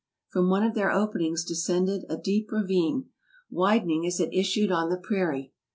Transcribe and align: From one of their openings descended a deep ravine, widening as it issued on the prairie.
From 0.29 0.49
one 0.49 0.63
of 0.63 0.73
their 0.73 0.89
openings 0.91 1.43
descended 1.45 2.05
a 2.09 2.17
deep 2.17 2.51
ravine, 2.51 3.11
widening 3.51 4.07
as 4.07 4.19
it 4.19 4.33
issued 4.33 4.71
on 4.71 4.89
the 4.89 4.97
prairie. 4.97 5.53